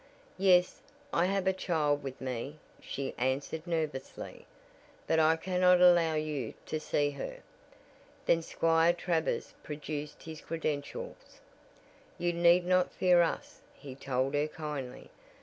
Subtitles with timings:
[0.39, 0.81] "Yes,
[1.13, 4.47] I have a child with me," she answered nervously,
[5.05, 7.43] "but I cannot allow you to see her."
[8.25, 11.39] Then Squire Travers produced his credentials.
[12.17, 15.11] "You need not fear us," he told her kindly.